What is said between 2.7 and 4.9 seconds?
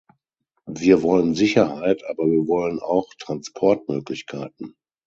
auch Transportmöglichkeiten.